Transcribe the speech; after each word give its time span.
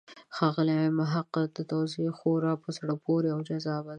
د 0.03 0.03
ښاغلي 0.35 0.79
محق 0.99 1.31
توضیح 1.71 2.09
خورا 2.17 2.53
په 2.63 2.69
زړه 2.77 2.93
پورې 3.05 3.27
او 3.35 3.39
جذابه 3.49 3.87
ده. 3.89 3.89